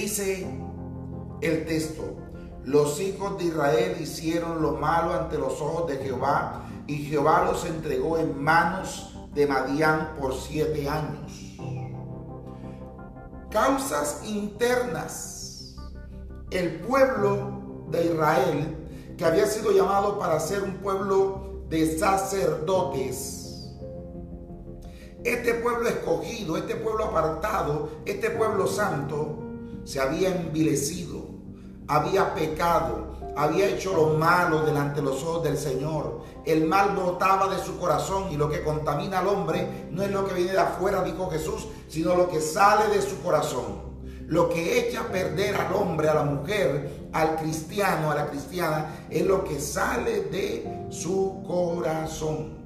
dice 0.00 0.46
el 1.40 1.66
texto, 1.66 2.16
los 2.64 3.00
hijos 3.00 3.36
de 3.38 3.46
Israel 3.46 3.96
hicieron 4.00 4.62
lo 4.62 4.72
malo 4.72 5.12
ante 5.12 5.38
los 5.38 5.60
ojos 5.60 5.88
de 5.88 5.96
Jehová 5.96 6.62
y 6.86 6.98
Jehová 6.98 7.44
los 7.44 7.64
entregó 7.64 8.16
en 8.18 8.40
manos 8.40 9.16
de 9.34 9.46
Madián 9.46 10.14
por 10.20 10.34
siete 10.34 10.88
años. 10.88 11.56
Causas 13.50 14.22
internas. 14.24 15.74
El 16.50 16.80
pueblo 16.80 17.86
de 17.90 18.06
Israel, 18.06 19.14
que 19.18 19.24
había 19.24 19.46
sido 19.46 19.72
llamado 19.72 20.18
para 20.18 20.40
ser 20.40 20.62
un 20.62 20.74
pueblo 20.76 21.64
de 21.68 21.98
sacerdotes, 21.98 23.74
este 25.24 25.54
pueblo 25.54 25.88
escogido, 25.88 26.56
este 26.56 26.76
pueblo 26.76 27.04
apartado, 27.04 27.90
este 28.06 28.30
pueblo 28.30 28.66
santo, 28.66 29.47
se 29.88 30.00
había 30.00 30.28
envilecido, 30.36 31.30
había 31.86 32.34
pecado, 32.34 33.16
había 33.34 33.68
hecho 33.70 33.96
lo 33.96 34.18
malo 34.18 34.66
delante 34.66 34.96
de 34.96 35.06
los 35.06 35.22
ojos 35.22 35.44
del 35.44 35.56
Señor. 35.56 36.24
El 36.44 36.66
mal 36.66 36.90
brotaba 36.90 37.48
de 37.48 37.58
su 37.58 37.78
corazón 37.78 38.30
y 38.30 38.36
lo 38.36 38.50
que 38.50 38.62
contamina 38.62 39.20
al 39.20 39.28
hombre 39.28 39.88
no 39.90 40.02
es 40.02 40.10
lo 40.10 40.28
que 40.28 40.34
viene 40.34 40.52
de 40.52 40.58
afuera, 40.58 41.02
dijo 41.02 41.30
Jesús, 41.30 41.68
sino 41.88 42.14
lo 42.14 42.28
que 42.28 42.42
sale 42.42 42.94
de 42.94 43.00
su 43.00 43.22
corazón. 43.22 43.88
Lo 44.26 44.50
que 44.50 44.78
echa 44.78 45.00
a 45.00 45.08
perder 45.08 45.56
al 45.56 45.72
hombre, 45.72 46.10
a 46.10 46.16
la 46.16 46.24
mujer, 46.24 47.08
al 47.14 47.36
cristiano, 47.36 48.10
a 48.10 48.14
la 48.14 48.26
cristiana, 48.26 49.06
es 49.08 49.24
lo 49.24 49.42
que 49.42 49.58
sale 49.58 50.24
de 50.24 50.86
su 50.90 51.42
corazón. 51.46 52.58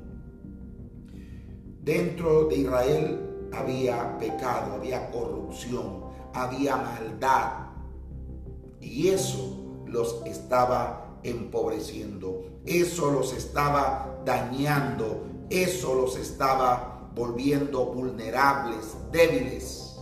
Dentro 1.84 2.46
de 2.46 2.56
Israel 2.56 3.48
había 3.52 4.18
pecado, 4.18 4.74
había 4.74 5.08
corrupción, 5.12 6.01
había 6.34 6.76
maldad. 6.76 7.52
Y 8.80 9.08
eso 9.08 9.82
los 9.86 10.22
estaba 10.26 11.18
empobreciendo, 11.22 12.42
eso 12.66 13.10
los 13.10 13.32
estaba 13.32 14.20
dañando, 14.24 15.24
eso 15.50 15.94
los 15.94 16.16
estaba 16.16 17.10
volviendo 17.14 17.86
vulnerables, 17.86 18.96
débiles. 19.12 19.96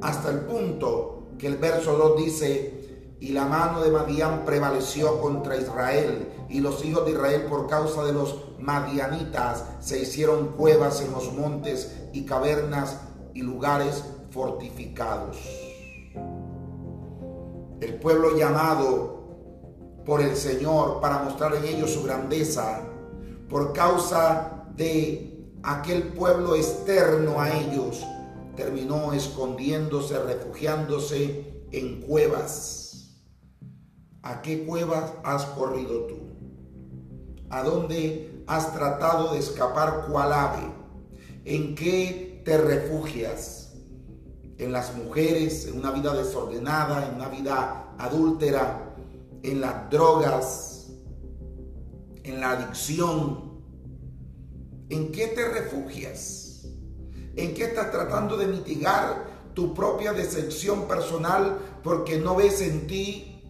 Hasta 0.00 0.30
el 0.30 0.40
punto 0.40 1.28
que 1.38 1.46
el 1.46 1.56
verso 1.56 1.96
2 1.96 2.24
dice, 2.24 3.16
y 3.20 3.30
la 3.30 3.44
mano 3.44 3.82
de 3.82 3.90
Madián 3.90 4.44
prevaleció 4.44 5.20
contra 5.20 5.56
Israel, 5.56 6.28
y 6.48 6.60
los 6.60 6.84
hijos 6.84 7.04
de 7.04 7.12
Israel 7.12 7.46
por 7.48 7.68
causa 7.68 8.04
de 8.04 8.12
los 8.12 8.36
madianitas 8.58 9.64
se 9.80 10.00
hicieron 10.00 10.48
cuevas 10.48 11.00
en 11.00 11.12
los 11.12 11.32
montes 11.32 11.96
y 12.12 12.24
cavernas 12.24 12.98
y 13.34 13.42
lugares 13.42 14.04
fortificados 14.30 15.36
el 17.80 17.94
pueblo 17.94 18.36
llamado 18.36 19.20
por 20.04 20.20
el 20.20 20.36
Señor 20.36 21.00
para 21.00 21.22
mostrar 21.22 21.54
en 21.54 21.64
ellos 21.64 21.92
su 21.92 22.02
grandeza, 22.02 22.82
por 23.48 23.72
causa 23.72 24.66
de 24.76 25.48
aquel 25.62 26.04
pueblo 26.08 26.56
externo 26.56 27.40
a 27.40 27.50
ellos, 27.58 28.04
terminó 28.54 29.12
escondiéndose, 29.12 30.18
refugiándose 30.18 31.64
en 31.72 32.02
cuevas. 32.02 33.16
¿A 34.22 34.42
qué 34.42 34.66
cuevas 34.66 35.12
has 35.24 35.46
corrido 35.46 36.06
tú? 36.06 36.18
¿A 37.48 37.62
dónde 37.62 38.44
has 38.46 38.72
tratado 38.74 39.32
de 39.32 39.38
escapar 39.38 40.06
cual 40.10 40.32
ave? 40.32 40.72
¿En 41.44 41.74
qué 41.74 42.42
te 42.44 42.58
refugias? 42.58 43.59
En 44.60 44.72
las 44.72 44.94
mujeres, 44.94 45.66
en 45.66 45.78
una 45.78 45.90
vida 45.90 46.14
desordenada, 46.14 47.08
en 47.08 47.14
una 47.14 47.28
vida 47.28 47.94
adúltera, 47.98 48.94
en 49.42 49.60
las 49.60 49.90
drogas, 49.90 50.88
en 52.22 52.40
la 52.40 52.52
adicción. 52.52 53.50
¿En 54.90 55.12
qué 55.12 55.28
te 55.28 55.48
refugias? 55.48 56.66
¿En 57.36 57.54
qué 57.54 57.64
estás 57.64 57.90
tratando 57.90 58.36
de 58.36 58.48
mitigar 58.48 59.24
tu 59.54 59.72
propia 59.72 60.12
decepción 60.12 60.86
personal 60.86 61.58
porque 61.82 62.18
no 62.18 62.36
ves 62.36 62.60
en 62.60 62.86
ti 62.86 63.42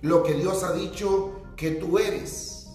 lo 0.00 0.24
que 0.24 0.34
Dios 0.34 0.64
ha 0.64 0.72
dicho 0.72 1.42
que 1.56 1.72
tú 1.72 1.98
eres? 1.98 2.66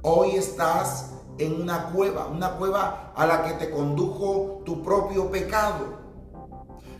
Hoy 0.00 0.30
estás 0.36 1.10
en 1.36 1.60
una 1.60 1.90
cueva, 1.90 2.28
una 2.28 2.56
cueva 2.56 3.12
a 3.14 3.26
la 3.26 3.44
que 3.44 3.66
te 3.66 3.70
condujo 3.70 4.62
tu 4.64 4.82
propio 4.82 5.30
pecado 5.30 6.05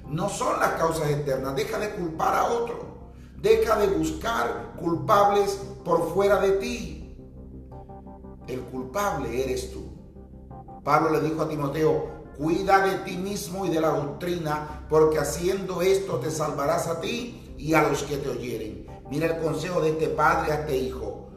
no 0.09 0.29
son 0.29 0.61
las 0.61 0.73
causas 0.73 1.11
externas. 1.11 1.57
Deja 1.57 1.79
de 1.79 1.91
culpar 1.91 2.35
a 2.35 2.45
otro. 2.45 2.87
Deja 3.41 3.77
de 3.77 3.89
buscar 3.89 4.75
culpables 4.79 5.61
por 5.85 6.13
fuera 6.15 6.41
de 6.41 6.53
ti. 6.53 7.17
El 8.47 8.61
culpable 8.63 9.45
eres 9.45 9.73
tú. 9.73 9.85
Pablo 10.85 11.11
le 11.11 11.21
dijo 11.21 11.43
a 11.43 11.49
Timoteo, 11.49 12.17
cuida 12.39 12.87
de 12.87 12.99
ti 12.99 13.17
mismo 13.17 13.67
y 13.67 13.71
de 13.71 13.81
la 13.81 13.89
doctrina, 13.89 14.87
porque 14.89 15.19
haciendo 15.19 15.83
esto 15.83 16.19
te 16.19 16.31
salvarás 16.31 16.87
a 16.87 17.01
ti 17.01 17.55
y 17.59 17.75
a 17.75 17.83
los 17.83 18.05
que 18.05 18.19
te 18.19 18.29
oyeren. 18.29 18.87
Mira 19.11 19.27
el 19.27 19.43
consejo 19.43 19.81
de 19.81 19.91
este 19.91 20.09
padre 20.09 20.53
a 20.53 20.61
este 20.61 20.77
hijo. 20.77 21.29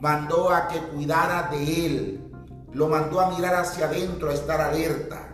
Mandó 0.00 0.50
a 0.50 0.68
que 0.68 0.78
cuidara 0.78 1.48
de 1.50 1.86
él. 1.86 2.32
Lo 2.72 2.88
mandó 2.88 3.20
a 3.20 3.30
mirar 3.30 3.54
hacia 3.54 3.86
adentro, 3.86 4.30
a 4.30 4.34
estar 4.34 4.60
alerta 4.60 5.28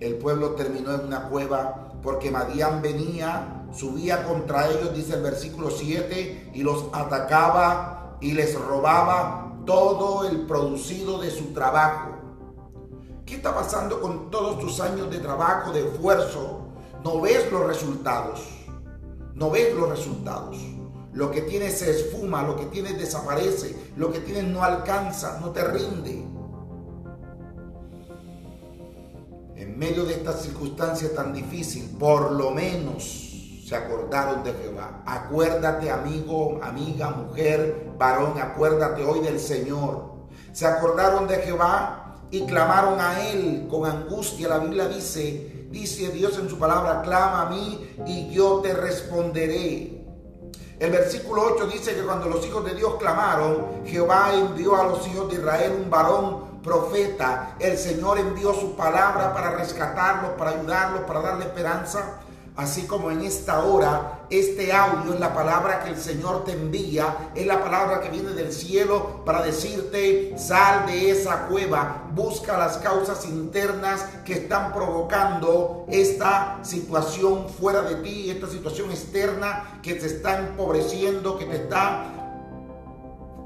el 0.00 0.16
pueblo 0.16 0.50
terminó 0.50 0.94
en 0.94 1.06
una 1.06 1.28
cueva 1.28 1.92
porque 2.02 2.30
Madián 2.30 2.82
venía, 2.82 3.66
subía 3.72 4.24
contra 4.24 4.68
ellos, 4.68 4.94
dice 4.94 5.14
el 5.14 5.22
versículo 5.22 5.70
7, 5.70 6.52
y 6.54 6.62
los 6.62 6.86
atacaba 6.92 8.18
y 8.20 8.32
les 8.32 8.54
robaba 8.58 9.54
todo 9.64 10.28
el 10.28 10.46
producido 10.46 11.18
de 11.18 11.30
su 11.30 11.52
trabajo. 11.52 12.10
¿Qué 13.24 13.36
está 13.36 13.54
pasando 13.54 14.00
con 14.00 14.30
todos 14.30 14.60
tus 14.60 14.80
años 14.80 15.10
de 15.10 15.18
trabajo, 15.18 15.72
de 15.72 15.88
esfuerzo? 15.88 16.68
No 17.02 17.20
ves 17.20 17.50
los 17.50 17.66
resultados. 17.66 18.40
no 19.34 19.50
ves 19.50 19.74
los 19.74 19.88
resultados. 19.90 20.56
Lo 21.12 21.30
que 21.30 21.42
tienes 21.42 21.78
se 21.78 21.90
esfuma, 21.90 22.42
lo 22.42 22.56
que 22.56 22.66
tienes 22.66 22.98
desaparece, 22.98 23.92
lo 23.96 24.10
que 24.10 24.20
tienes 24.20 24.44
no 24.44 24.62
alcanza, 24.62 25.38
no 25.40 25.50
te 25.50 25.62
rinde. 25.64 26.25
En 29.56 29.78
medio 29.78 30.04
de 30.04 30.12
esta 30.12 30.34
circunstancia 30.34 31.14
tan 31.14 31.32
difícil, 31.32 31.96
por 31.98 32.30
lo 32.32 32.50
menos 32.50 33.04
se 33.66 33.74
acordaron 33.74 34.44
de 34.44 34.52
Jehová. 34.52 35.02
Acuérdate, 35.06 35.90
amigo, 35.90 36.60
amiga, 36.62 37.08
mujer, 37.08 37.90
varón, 37.98 38.38
acuérdate 38.38 39.02
hoy 39.02 39.20
del 39.20 39.40
Señor. 39.40 40.26
Se 40.52 40.66
acordaron 40.66 41.26
de 41.26 41.36
Jehová 41.36 42.18
y 42.30 42.44
clamaron 42.44 43.00
a 43.00 43.30
Él 43.30 43.66
con 43.70 43.86
angustia. 43.86 44.46
La 44.46 44.58
Biblia 44.58 44.88
dice, 44.88 45.68
dice 45.70 46.10
Dios 46.10 46.38
en 46.38 46.50
su 46.50 46.58
palabra, 46.58 47.00
clama 47.00 47.42
a 47.42 47.48
mí 47.48 47.96
y 48.06 48.28
yo 48.30 48.60
te 48.62 48.74
responderé. 48.74 50.04
El 50.78 50.90
versículo 50.90 51.54
8 51.54 51.66
dice 51.68 51.94
que 51.94 52.02
cuando 52.02 52.28
los 52.28 52.46
hijos 52.46 52.62
de 52.62 52.74
Dios 52.74 52.96
clamaron, 52.96 53.86
Jehová 53.86 54.32
envió 54.34 54.76
a 54.76 54.84
los 54.84 55.08
hijos 55.08 55.30
de 55.30 55.36
Israel 55.36 55.72
un 55.82 55.88
varón 55.88 56.45
profeta. 56.66 57.54
El 57.58 57.78
Señor 57.78 58.18
envió 58.18 58.52
su 58.52 58.76
palabra 58.76 59.32
para 59.32 59.52
rescatarlos, 59.52 60.32
para 60.32 60.50
ayudarlos, 60.50 61.02
para 61.02 61.20
darle 61.20 61.46
esperanza. 61.46 62.20
Así 62.56 62.86
como 62.86 63.10
en 63.10 63.20
esta 63.20 63.64
hora, 63.64 64.20
este 64.30 64.72
audio 64.72 65.12
es 65.12 65.20
la 65.20 65.34
palabra 65.34 65.84
que 65.84 65.90
el 65.90 65.98
Señor 65.98 66.44
te 66.46 66.52
envía, 66.52 67.30
es 67.34 67.46
la 67.46 67.62
palabra 67.62 68.00
que 68.00 68.08
viene 68.08 68.30
del 68.30 68.50
cielo 68.50 69.22
para 69.26 69.42
decirte, 69.42 70.34
sal 70.38 70.86
de 70.86 71.10
esa 71.10 71.48
cueva, 71.48 72.04
busca 72.14 72.56
las 72.56 72.78
causas 72.78 73.26
internas 73.26 74.06
que 74.24 74.32
están 74.32 74.72
provocando 74.72 75.84
esta 75.88 76.60
situación 76.62 77.50
fuera 77.50 77.82
de 77.82 77.96
ti, 77.96 78.30
esta 78.30 78.48
situación 78.48 78.90
externa 78.90 79.78
que 79.82 79.92
te 79.92 80.06
está 80.06 80.38
empobreciendo, 80.38 81.36
que 81.36 81.44
te 81.44 81.56
está 81.56 82.15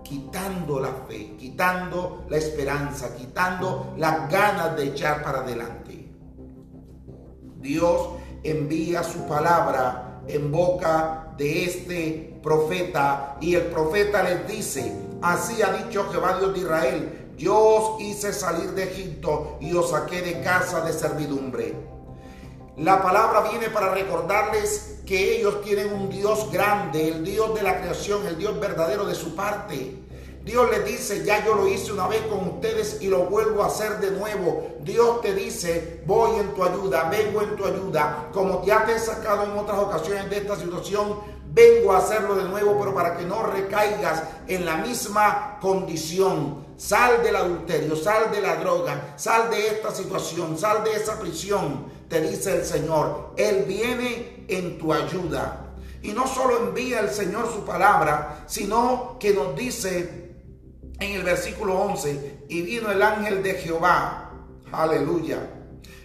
quitando 0.02 0.80
la 0.80 0.92
fe, 1.09 1.37
quitando 1.38 2.25
la 2.28 2.37
esperanza, 2.37 3.14
quitando 3.16 3.95
las 3.97 4.30
ganas 4.30 4.76
de 4.76 4.85
echar 4.85 5.23
para 5.23 5.40
adelante. 5.40 6.09
Dios 7.61 8.09
envía 8.42 9.02
su 9.02 9.26
palabra 9.26 10.23
en 10.26 10.50
boca 10.50 11.35
de 11.37 11.64
este 11.64 12.40
profeta 12.42 13.37
y 13.40 13.54
el 13.54 13.66
profeta 13.66 14.23
les 14.23 14.47
dice, 14.49 14.92
así 15.23 15.62
ha 15.62 15.73
dicho 15.73 16.09
Jehová 16.11 16.38
Dios 16.38 16.54
de 16.54 16.61
Israel, 16.61 17.33
yo 17.37 17.59
os 17.59 18.00
hice 18.02 18.33
salir 18.33 18.71
de 18.73 18.85
Egipto 18.85 19.57
y 19.61 19.73
os 19.75 19.90
saqué 19.90 20.21
de 20.23 20.42
casa 20.42 20.83
de 20.83 20.92
servidumbre. 20.92 21.75
La 22.77 23.03
palabra 23.03 23.43
viene 23.50 23.69
para 23.69 23.93
recordarles 23.93 25.00
que 25.05 25.37
ellos 25.37 25.61
tienen 25.62 25.93
un 25.93 26.09
Dios 26.09 26.50
grande, 26.53 27.09
el 27.09 27.25
Dios 27.25 27.55
de 27.55 27.62
la 27.62 27.81
creación, 27.81 28.27
el 28.27 28.39
Dios 28.39 28.59
verdadero 28.61 29.05
de 29.05 29.15
su 29.15 29.35
parte. 29.35 29.99
Dios 30.45 30.71
le 30.71 30.81
dice, 30.85 31.23
ya 31.25 31.45
yo 31.45 31.55
lo 31.55 31.69
hice 31.69 31.93
una 31.93 32.07
vez 32.07 32.23
con 32.23 32.49
ustedes 32.49 32.99
y 33.03 33.09
lo 33.09 33.25
vuelvo 33.25 33.62
a 33.62 33.67
hacer 33.67 33.99
de 33.99 34.12
nuevo. 34.12 34.79
Dios 34.81 35.21
te 35.21 35.35
dice, 35.35 36.03
voy 36.07 36.39
en 36.39 36.55
tu 36.55 36.65
ayuda, 36.65 37.11
vengo 37.11 37.43
en 37.43 37.57
tu 37.57 37.67
ayuda. 37.67 38.29
Como 38.33 38.65
ya 38.65 38.87
te 38.87 38.95
he 38.95 38.99
sacado 38.99 39.45
en 39.45 39.59
otras 39.59 39.79
ocasiones 39.79 40.31
de 40.31 40.39
esta 40.39 40.57
situación, 40.57 41.19
vengo 41.53 41.93
a 41.93 41.99
hacerlo 41.99 42.37
de 42.37 42.45
nuevo, 42.45 42.77
pero 42.79 42.95
para 42.95 43.17
que 43.17 43.25
no 43.25 43.43
recaigas 43.43 44.23
en 44.47 44.65
la 44.65 44.77
misma 44.77 45.59
condición. 45.61 46.71
Sal 46.79 47.23
del 47.23 47.37
adulterio, 47.37 47.95
sal 47.95 48.31
de 48.31 48.41
la 48.41 48.57
droga, 48.57 49.12
sal 49.17 49.50
de 49.50 49.67
esta 49.67 49.91
situación, 49.91 50.57
sal 50.57 50.83
de 50.83 50.95
esa 50.95 51.21
prisión, 51.21 51.85
te 52.11 52.21
dice 52.21 52.57
el 52.57 52.67
Señor. 52.67 53.33
Él 53.38 53.65
viene 53.67 54.45
en 54.49 54.76
tu 54.76 54.93
ayuda. 54.93 55.75
Y 56.02 56.13
no 56.13 56.26
solo 56.26 56.67
envía 56.67 57.00
el 57.00 57.11
Señor 57.11 57.50
su 57.50 57.65
palabra, 57.65 58.45
sino 58.47 59.17
que 59.19 59.32
nos 59.32 59.54
dice 59.54 60.34
en 60.99 61.13
el 61.13 61.23
versículo 61.23 61.78
11, 61.78 62.45
y 62.49 62.63
vino 62.63 62.91
el 62.91 63.00
ángel 63.00 63.43
de 63.43 63.54
Jehová, 63.54 64.32
aleluya. 64.71 65.39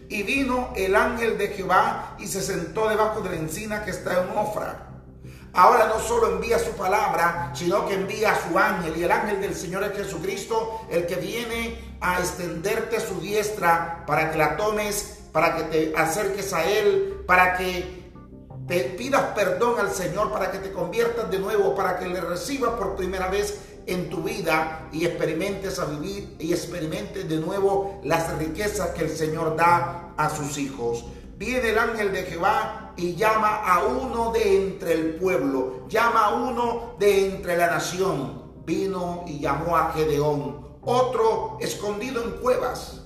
Y 0.08 0.24
vino 0.24 0.72
el 0.76 0.96
ángel 0.96 1.38
de 1.38 1.50
Jehová 1.50 2.16
y 2.20 2.28
se 2.28 2.42
sentó 2.42 2.88
debajo 2.88 3.20
de 3.22 3.32
la 3.32 3.36
encina 3.36 3.84
que 3.84 3.92
está 3.92 4.24
en 4.24 4.38
Ofra. 4.38 4.88
Ahora 5.54 5.88
no 5.88 6.00
solo 6.00 6.34
envía 6.34 6.60
su 6.60 6.72
palabra, 6.72 7.52
sino 7.56 7.88
que 7.88 7.96
envía 7.96 8.34
a 8.34 8.48
su 8.48 8.58
ángel. 8.58 8.96
Y 8.98 9.04
el 9.04 9.12
ángel 9.12 9.42
del 9.42 9.56
Señor 9.56 9.84
es 9.84 9.98
Jesucristo, 9.98 10.82
el 10.90 11.08
que 11.08 11.16
viene 11.16 11.98
a 12.00 12.20
extenderte 12.20 13.00
su 13.00 13.20
diestra 13.20 14.04
para 14.06 14.32
que 14.32 14.38
la 14.38 14.56
tomes, 14.58 15.25
para 15.36 15.54
que 15.58 15.64
te 15.64 15.94
acerques 15.98 16.54
a 16.54 16.64
Él, 16.64 17.24
para 17.28 17.58
que 17.58 18.10
te 18.70 18.80
pidas 18.98 19.22
perdón 19.36 19.78
al 19.82 19.92
Señor, 19.92 20.32
para 20.32 20.50
que 20.50 20.60
te 20.60 20.72
conviertas 20.72 21.30
de 21.30 21.40
nuevo, 21.40 21.76
para 21.76 22.00
que 22.00 22.08
le 22.08 22.22
recibas 22.22 22.76
por 22.76 22.96
primera 22.96 23.28
vez 23.28 23.60
en 23.86 24.10
tu 24.10 24.24
vida 24.24 24.88
y 24.94 25.06
experimentes 25.06 25.78
a 25.78 25.88
vivir 25.88 26.38
y 26.40 26.54
experimentes 26.54 27.28
de 27.28 27.36
nuevo 27.36 28.00
las 28.06 28.34
riquezas 28.38 28.92
que 28.92 29.04
el 29.04 29.10
Señor 29.10 29.58
da 29.58 30.14
a 30.16 30.30
sus 30.30 30.58
hijos. 30.58 31.04
Viene 31.36 31.72
el 31.72 31.80
ángel 31.80 32.14
de 32.14 32.24
Jehová 32.24 32.94
y 32.96 33.16
llama 33.16 33.58
a 33.58 33.84
uno 33.84 34.32
de 34.32 34.68
entre 34.68 34.94
el 34.94 35.16
pueblo, 35.16 35.86
llama 35.90 36.28
a 36.28 36.34
uno 36.36 36.96
de 36.98 37.26
entre 37.26 37.58
la 37.58 37.68
nación. 37.68 38.42
Vino 38.66 39.26
y 39.28 39.42
llamó 39.42 39.76
a 39.76 39.92
Gedeón, 39.92 40.78
otro 40.82 41.58
escondido 41.60 42.24
en 42.24 42.32
cuevas. 42.38 43.05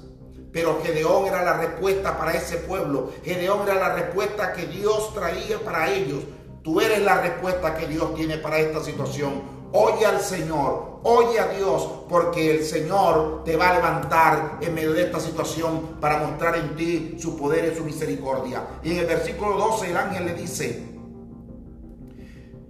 Pero 0.51 0.79
Gedeón 0.83 1.27
era 1.27 1.43
la 1.43 1.53
respuesta 1.53 2.17
para 2.17 2.33
ese 2.33 2.57
pueblo. 2.57 3.12
Gedeón 3.23 3.62
era 3.63 3.75
la 3.75 3.93
respuesta 3.95 4.53
que 4.53 4.65
Dios 4.65 5.13
traía 5.13 5.59
para 5.59 5.89
ellos. 5.91 6.23
Tú 6.63 6.81
eres 6.81 7.01
la 7.01 7.21
respuesta 7.21 7.75
que 7.75 7.88
Dios 7.88 8.15
tiene 8.15 8.38
para 8.38 8.59
esta 8.59 8.83
situación. 8.83 9.59
Oye 9.71 10.05
al 10.05 10.19
Señor, 10.19 10.99
oye 11.03 11.39
a 11.39 11.47
Dios, 11.49 12.05
porque 12.09 12.49
el 12.49 12.65
Señor 12.65 13.43
te 13.43 13.55
va 13.55 13.69
a 13.69 13.75
levantar 13.75 14.57
en 14.62 14.73
medio 14.73 14.93
de 14.93 15.03
esta 15.03 15.19
situación 15.19 15.97
para 16.01 16.17
mostrar 16.17 16.55
en 16.55 16.75
ti 16.75 17.17
su 17.19 17.38
poder 17.38 17.71
y 17.71 17.77
su 17.77 17.83
misericordia. 17.83 18.63
Y 18.83 18.93
en 18.93 18.97
el 18.99 19.05
versículo 19.05 19.57
12 19.57 19.91
el 19.91 19.97
ángel 19.97 20.25
le 20.25 20.33
dice, 20.33 20.89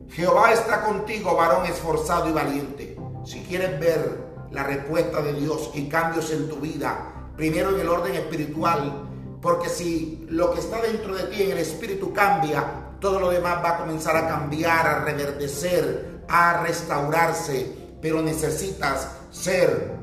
Jehová 0.09 0.51
está 0.51 0.81
contigo, 0.81 1.35
varón 1.35 1.65
esforzado 1.65 2.27
y 2.27 2.33
valiente. 2.33 2.97
Si 3.23 3.41
quieres 3.43 3.79
ver 3.79 4.27
la 4.51 4.63
respuesta 4.63 5.21
de 5.21 5.33
Dios 5.33 5.71
y 5.73 5.87
cambios 5.87 6.31
en 6.31 6.49
tu 6.49 6.57
vida, 6.57 7.18
primero 7.39 7.73
en 7.73 7.79
el 7.79 7.87
orden 7.87 8.15
espiritual, 8.15 9.07
porque 9.41 9.69
si 9.69 10.25
lo 10.27 10.51
que 10.51 10.59
está 10.59 10.81
dentro 10.81 11.15
de 11.15 11.23
ti 11.23 11.43
en 11.43 11.51
el 11.51 11.59
espíritu 11.59 12.11
cambia, 12.11 12.65
todo 12.99 13.17
lo 13.17 13.29
demás 13.29 13.63
va 13.63 13.69
a 13.69 13.77
comenzar 13.77 14.17
a 14.17 14.27
cambiar, 14.27 14.85
a 14.85 15.05
reverdecer, 15.05 16.25
a 16.27 16.61
restaurarse, 16.63 17.73
pero 18.01 18.21
necesitas 18.21 19.07
ser 19.31 19.93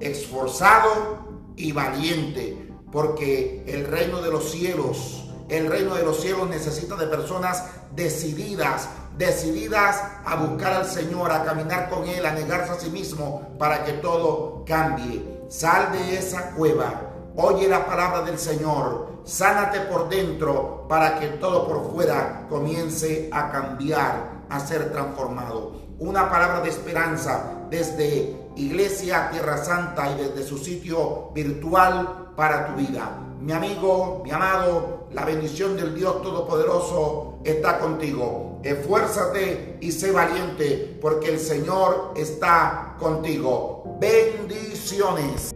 esforzado 0.00 1.52
y 1.56 1.72
valiente, 1.72 2.72
porque 2.90 3.64
el 3.66 3.86
reino 3.86 4.22
de 4.22 4.30
los 4.30 4.50
cielos, 4.50 5.28
el 5.50 5.66
reino 5.66 5.94
de 5.94 6.04
los 6.04 6.22
cielos 6.22 6.48
necesita 6.48 6.96
de 6.96 7.06
personas 7.06 7.64
decididas, 7.94 8.88
decididas 9.18 10.02
a 10.24 10.36
buscar 10.36 10.72
al 10.72 10.86
Señor, 10.86 11.32
a 11.32 11.44
caminar 11.44 11.90
con 11.90 12.08
Él, 12.08 12.24
a 12.24 12.32
negarse 12.32 12.72
a 12.72 12.80
sí 12.80 12.88
mismo 12.88 13.46
para 13.58 13.84
que 13.84 13.92
todo 13.92 14.64
cambie. 14.66 15.37
Sal 15.48 15.92
de 15.92 16.18
esa 16.18 16.50
cueva, 16.50 17.00
oye 17.34 17.68
la 17.68 17.86
palabra 17.86 18.20
del 18.20 18.38
Señor, 18.38 19.22
sánate 19.24 19.80
por 19.80 20.10
dentro 20.10 20.86
para 20.86 21.18
que 21.18 21.28
todo 21.28 21.66
por 21.66 21.90
fuera 21.90 22.46
comience 22.50 23.30
a 23.32 23.50
cambiar 23.50 24.44
a 24.50 24.60
ser 24.60 24.92
transformado. 24.92 25.72
Una 26.00 26.28
palabra 26.28 26.60
de 26.60 26.68
esperanza 26.68 27.64
desde 27.70 28.36
Iglesia 28.56 29.30
Tierra 29.30 29.56
Santa 29.64 30.10
y 30.10 30.16
desde 30.16 30.42
su 30.46 30.58
sitio 30.58 31.30
virtual 31.34 32.32
para 32.36 32.66
tu 32.66 32.74
vida. 32.74 33.18
Mi 33.40 33.52
amigo, 33.52 34.20
mi 34.22 34.30
amado, 34.30 35.06
la 35.12 35.24
bendición 35.24 35.76
del 35.76 35.94
Dios 35.94 36.20
Todopoderoso 36.20 37.38
está 37.42 37.78
contigo. 37.78 38.47
Esfuérzate 38.62 39.76
y 39.80 39.92
sé 39.92 40.10
valiente 40.10 40.98
porque 41.00 41.28
el 41.28 41.38
Señor 41.38 42.14
está 42.16 42.96
contigo. 42.98 43.98
Bendiciones. 44.00 45.52